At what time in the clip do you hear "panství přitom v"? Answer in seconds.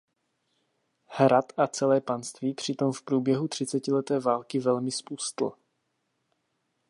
2.01-3.01